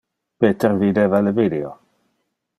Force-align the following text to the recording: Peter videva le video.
Peter 0.45 0.71
videva 0.85 1.21
le 1.27 1.35
video. 1.41 1.71